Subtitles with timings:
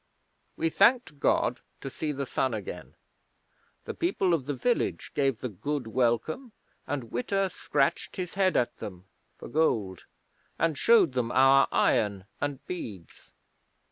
[0.57, 2.95] We thanked God to see the sun again.
[3.85, 6.53] The people of the village gave the good welcome,
[6.87, 9.05] and Witta scratched his head at them
[9.37, 10.05] (for gold),
[10.57, 13.31] and showed them our iron and beads.